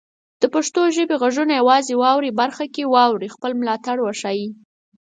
[0.41, 4.45] د پښتو ژبې غږونه یوازې د "واورئ" برخه کې واورئ، خپل ملاتړ وښایئ.